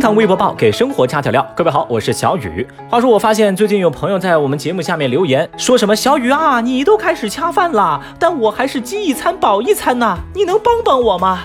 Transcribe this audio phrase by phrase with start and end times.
[0.00, 1.46] 厅堂微博报给生活加点料。
[1.54, 2.66] 各位好，我是小雨。
[2.88, 11.40] 话说，我发现最近有朋友在我们节目下面留言，说什么小雨啊，你都开始恰饭了，但我还是饥一餐饱一餐呐，你能帮帮我吗？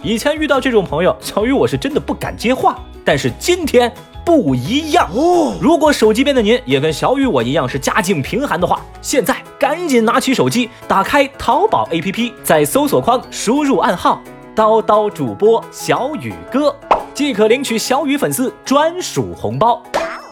[0.00, 3.92] 以前遇到这种朋友，小雨我是真的不敢接话，但是今天
[4.24, 5.54] 不一样哦。
[5.60, 14.22] 如果手机边的您也跟小雨我一样是家境贫寒的话，现在赶紧拿起手机，打开淘宝 APP，在搜索框输入暗号
[14.54, 16.72] “叨叨主播小雨哥”。
[17.18, 19.82] 即可领取小雨粉丝专属红包。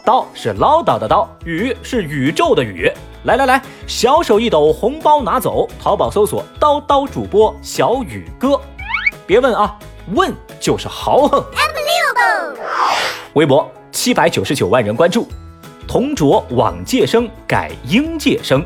[0.04, 2.88] 叨是唠叨的叨，宇是宇宙的宇。
[3.24, 5.68] 来来来，小手一抖，红包拿走。
[5.82, 8.60] 淘宝搜索“叨叨主播小雨哥”，
[9.26, 9.76] 别问啊，
[10.14, 11.44] 问就是豪横。
[13.32, 15.26] 微博七百九十九万人关注，
[15.88, 18.64] 同卓往届生改应届生。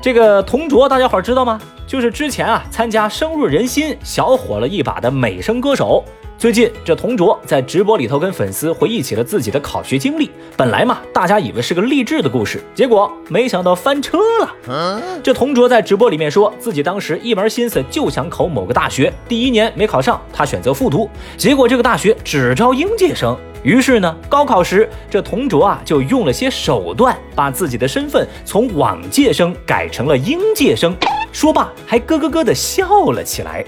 [0.00, 1.60] 这个同卓大家伙知道吗？
[1.84, 6.04] 就是之前啊参加声入人心、小火了一把的美声歌手。
[6.36, 10.30] 最近，这同卓在直播里头跟粉丝回忆起了自己的考学经历。
[10.56, 15.00] 本来嘛，大家以为是个励志的故事，结果没想到翻车了。
[15.22, 23.34] 这同卓在直播里面说自己当时一门心思就想考某个大学，第一年没考上，他选择复读，结果这个大学只招应届生。
[23.62, 30.94] 于是呢，高考时这同卓啊就用了些手段，把自己的身份从往届生改成了应届生。
[31.34, 33.64] 说罢，还咯咯咯的笑了起来。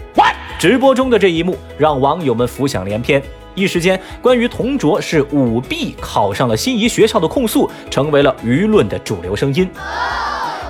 [0.56, 3.20] 直播中的这一幕让网友们浮想联翩，
[3.56, 9.68] 一时间，关于童卓是舞弊考上了心仪学校的控诉，成为了舆论的主流声音。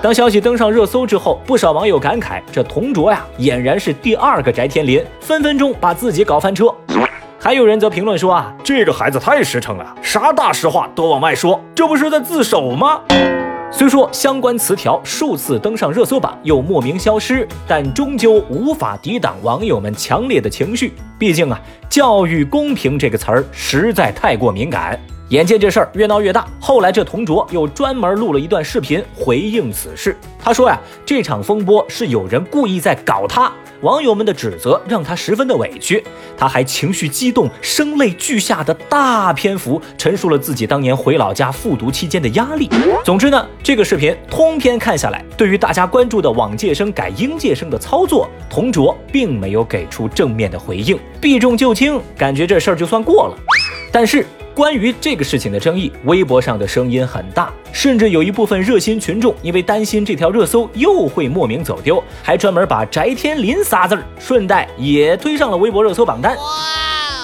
[0.01, 6.75] 当消息登上热搜之后，不少网友感慨：这童卓呀，俨然是第二个翟天临，分分钟把自己搞翻车。
[7.39, 13.03] 还有人则评论说：“啊，这个孩子太实诚了，啥大实话都往外说，这不是在自首吗？”
[13.71, 20.93] 虽说相关词条数次登上热搜榜，又莫名消失，但终究无法抵挡网友们强烈的情绪。
[21.19, 24.99] 毕竟啊，教育公平这个词儿实在太过敏感。
[25.31, 30.17] 眼见这事儿越闹越大，后来这同卓又专门录了一段视频回应此事。
[30.39, 33.51] 他说呀，这场风波是有人故意在搞他。
[33.81, 36.03] 网友们的指责让他十分的委屈，
[36.37, 42.71] 他还情绪激动、声泪俱下的大篇幅陈述了自己当年回老家复读期间的压力。
[43.05, 53.37] 总之呢，这个视频通篇看下来，对于大家关注的往届生改应届生的操作，同卓并没有给出正面的回应，避重就轻，感觉这事儿就算过了。
[53.91, 54.25] 但是。
[54.57, 66.35] 关于这个事情的争议，微博上的声音很大，甚至有一部分热心群众因为担心这条热搜又会莫名走丢，还专门把翟天临仨字儿顺带也推上了微博热搜榜单。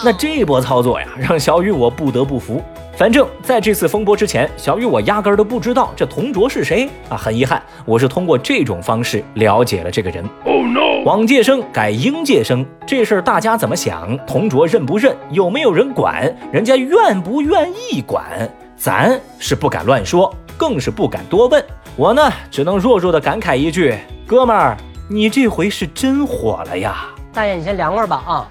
[0.05, 2.63] 那这波操作呀，让小雨我不得不服。
[2.95, 7.17] 反正在这次风波之前，小雨我压根儿都不知道这同卓是谁啊！
[7.17, 10.23] 很遗憾，我是通过这种方式了解了这个人。
[10.45, 11.03] Oh no！
[11.05, 14.17] 往届生改应届生这事儿大家怎么想？
[14.27, 15.17] 同卓认不认？
[15.31, 16.33] 有没有人管？
[16.53, 18.49] 人家愿不愿意管？
[18.77, 21.65] 咱是不敢乱说，更是不敢多问。
[21.97, 23.95] 我呢，只能弱弱的感慨一句：
[24.27, 24.77] 哥们儿，
[25.09, 27.07] 你这回是真火了呀！
[27.33, 28.47] 大爷，你先凉快吧啊！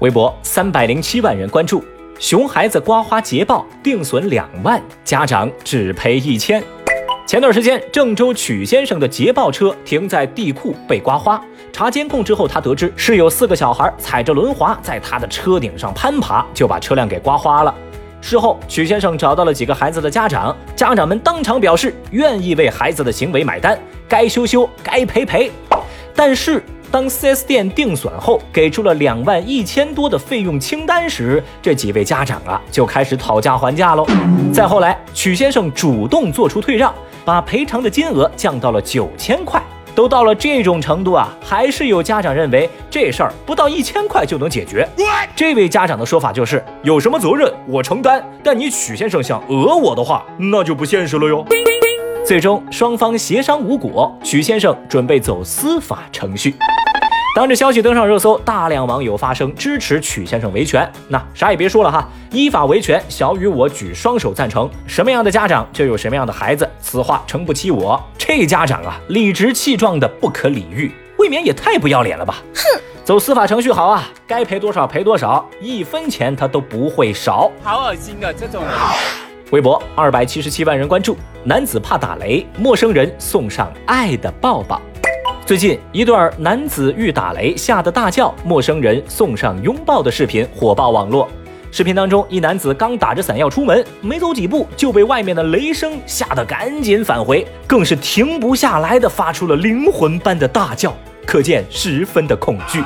[0.00, 1.82] 微博三百零七万人关注。
[2.22, 6.62] 熊孩子刮花捷豹，定损两万，家长只赔一千。
[7.26, 17.74] 前段时间，郑州曲先生的捷豹车停在地库被刮花，查监控之后，他得知是有四个小孩踩着轮滑在他的车顶上攀爬，就把车辆给刮花了。
[18.20, 23.76] 事后，曲先生找到了几个孩子的家长，家长们当场表示愿意为孩子的行为买单，
[24.08, 25.50] 该修修，该赔赔。
[26.14, 26.62] 但是。
[26.92, 34.06] 当 4S 店定损后，给出了两万一千多的费用清单时，这几位家长啊就开始讨价还价喽。
[34.52, 36.94] 再后来，曲先生主动做出退让，
[37.24, 39.60] 把赔偿的金额降到了九千块。
[39.94, 44.88] 都到了这种程度啊，还是有家长认为这事儿不到一千块就能解决。
[45.34, 51.44] 这位家长的说法就是：有什么责任我承担，但你曲先生想讹我的话，那就不现实了哟。
[52.24, 56.54] 最终双方协商无果，曲先生准备走司法程序。
[57.34, 60.90] 当这消息登上热搜，大量网友发声支持曲先生维权。
[61.08, 64.68] 那啥也别说了哈，依法维权，小雨我举双手赞成。
[64.86, 67.98] 什么样的家长就有什么样的孩子，此话诚不欺我。
[68.18, 72.34] 这家长啊，理直气壮的不可理喻，未免也太不要脸了吧！
[72.54, 77.50] 哼，走司法程序好啊，该赔多少赔多少，一分钱他都不会少。
[77.62, 78.72] 好恶心啊，这种人。
[79.52, 84.78] 微博二百七十七万人关注，男子怕打雷，陌生人送上爱的抱抱。
[85.52, 91.28] 最近一段男子遇打雷吓得大叫，陌生人送上拥抱的视频火爆网络。
[91.70, 100.96] 视频当中，一男子刚打着伞要出门，没走几步就被外面的雷声吓得赶紧返回，更是停不下来的发出了灵魂般的大叫，
[101.26, 102.82] 可见十分的恐惧。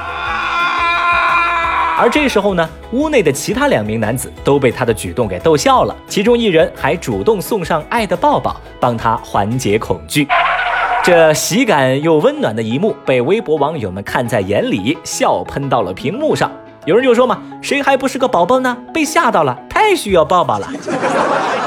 [1.97, 10.27] 而这时候呢，屋内的其他两名男子都被他的举动给逗笑了，其中一人还主动送上爱的抱抱，帮他缓解恐惧。
[11.07, 16.51] 这喜感又温暖的一幕被微博网友们看在眼里，笑喷到了屏幕上。
[16.85, 18.77] 有人就说嘛，谁还不是个宝宝呢？
[18.93, 20.69] 被吓到了，太需要抱抱了。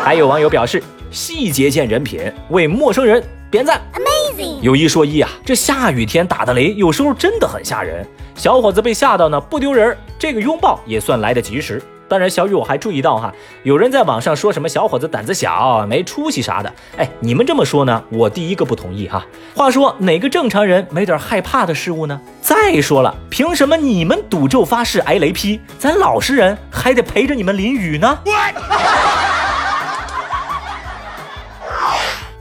[0.04, 2.20] 还有网友表示，细节见人品，
[2.50, 3.80] 为陌生人点赞。
[3.94, 4.60] Amazing。
[4.60, 8.06] 有一说一啊，这下雨天打的雷，有时候真的很吓人。
[8.36, 11.82] 小伙子被吓到呢，不丢人，这个拥抱也算来得及时。
[12.10, 16.74] 当然，小雨我还注意到哈，有人在网上说什么小伙子胆子小、没出息啥的。
[16.98, 19.24] 哎，你们这么说呢，我第一个不同意哈。
[19.56, 22.20] 话说哪个正常人没点害怕的事物呢？
[22.42, 28.18] 再说了，凭什么你们赌咒发誓挨雷劈，咱老实人还得陪着你们淋雨呢？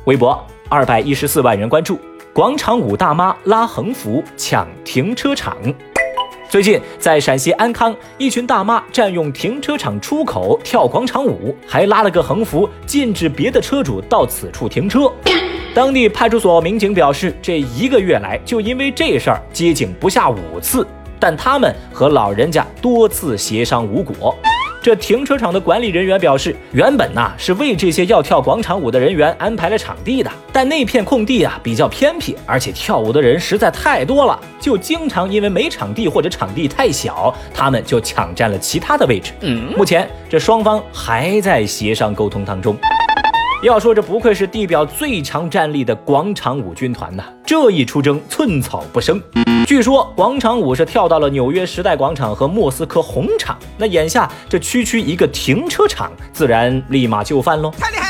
[0.04, 2.00] 微博二百一十四万人关注，
[2.32, 5.54] 广场舞大妈拉横幅抢停车场。
[6.50, 15.12] 最近，在陕西安康，一群大妈占用停车场出口跳广场舞，还拉了个横幅，禁止别的车主到此处停车。
[15.74, 20.86] 当地派出所民警表示，这一个月来就因为这事儿接警不下五次，
[21.20, 24.34] 但他们和老人家多次协商无果。
[24.80, 39.32] 这停车场的管理人员表示，原本呐是为这些要跳广场舞的人员安排了场地的，但那片空地啊比较偏僻，而且跳舞的人实在太多了，就经常因为没场地或者场地太小，他们就抢占了其他的位置。
[39.76, 42.76] 目前这双方还在协商沟通当中。
[43.60, 49.20] 要说这不愧是地表最强战力的广场舞军团呐，这一出征寸草不生。
[49.66, 57.72] 据说广场舞是跳到了纽约时代广场和莫斯科红场，那眼下这区区一个停车场，自然立马就范喽。
[57.76, 58.07] 太厉害！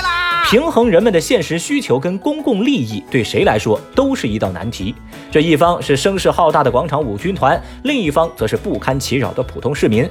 [0.51, 4.95] 平衡人们的现实需求跟公共利益，对谁来说都是一道难题。
[5.31, 10.09] 这一方是声势浩大的广场舞军团，另一方则是不堪其扰的普通市民。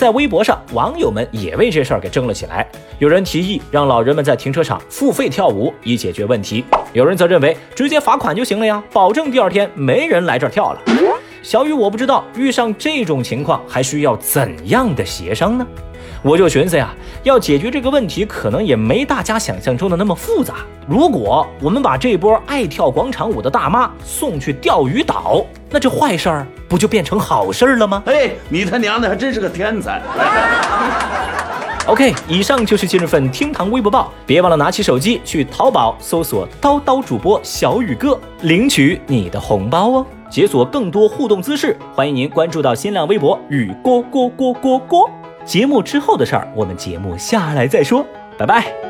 [0.00, 2.68] 在微博上，网友们也为这事儿给争了起来。
[2.98, 10.80] 有人提议让老人们在停车场付费跳舞以解决问题，有人则认为直接罚款就行了呀，保证第二天没人来这儿跳了。
[11.44, 15.64] 小雨，我不知道遇上这种情况还需要怎样的协商呢？
[16.26, 16.92] 我就寻思呀，
[17.22, 20.54] 要解决这个问题，可能也没大家想象中的那么复杂。
[20.84, 28.02] 如果我们把这波爱跳广场舞的大妈送去钓鱼岛，那这坏事儿不就变成好事儿了吗？
[28.10, 30.02] 哎，你他娘的还真是个天才
[31.86, 40.06] ！OK，以上就是今日份厅堂微博报，别忘了拿起手机去淘宝搜索“叨叨主播小雨哥”，领取你的红包哦！
[40.28, 45.08] 解锁更多互动姿势，欢迎您关注到新浪微博“雨锅锅锅锅锅”。
[45.46, 48.04] 节目之后的事儿，我们节目下来再说，
[48.36, 48.85] 拜拜。